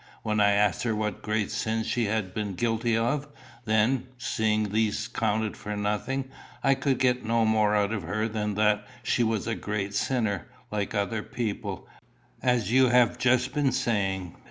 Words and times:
When 0.23 0.39
I 0.39 0.53
asked 0.53 0.81
her 0.81 0.95
what 0.95 1.21
great 1.21 1.51
sins 1.51 1.85
she 1.85 2.05
had 2.05 2.33
been 2.33 2.55
guilty 2.55 2.97
of, 2.97 3.27
then, 3.65 4.07
seeing 4.17 4.69
these 4.71 5.07
counted 5.07 5.55
for 5.55 5.77
nothing, 5.77 6.27
I 6.63 6.73
could 6.73 6.97
get 6.97 7.23
no 7.23 7.45
more 7.45 7.75
out 7.75 7.93
of 7.93 8.01
her 8.01 8.27
than 8.27 8.55
that 8.55 8.87
she 9.03 9.21
was 9.21 9.45
a 9.45 9.53
great 9.53 9.93
sinner, 9.93 10.47
like 10.71 10.95
other 10.95 11.21
people, 11.21 11.87
as 12.41 12.71
you 12.71 12.87
have 12.87 13.19
just 13.19 13.53
been 13.53 13.71
saying." 13.71 14.35